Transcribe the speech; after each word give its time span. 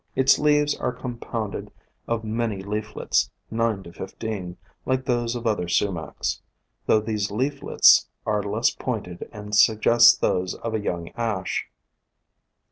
Its 0.15 0.39
leaves 0.39 0.73
are 0.77 0.91
compounded 0.91 1.71
of 2.07 2.23
many 2.23 2.63
leaflets, 2.63 3.29
9 3.51 3.83
15, 3.93 4.57
like 4.83 5.05
those 5.05 5.35
of 5.35 5.45
other 5.45 5.67
Sumacs, 5.67 6.41
though 6.87 6.99
these 6.99 7.29
leaflets 7.29 8.07
are 8.25 8.41
less 8.41 8.71
pointed 8.71 9.29
and 9.31 9.53
suggest 9.55 10.19
those 10.19 10.55
of 10.55 10.73
a 10.73 10.79
young 10.79 11.09
Ash. 11.09 11.69